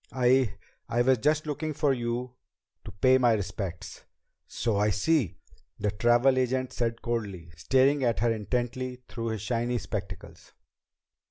[0.11, 0.55] "I
[0.89, 2.33] I was just looking for you
[2.85, 4.03] to pay my respects."
[4.47, 5.37] "So I see,"
[5.77, 10.53] the travel agent said coldly, staring at her intently through his shiny spectacles.